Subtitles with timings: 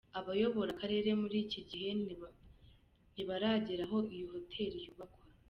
[0.19, 1.89] Abayobora akarere muri iki gihe
[3.13, 5.23] ntibaragera aho iyo hoteli yubakwa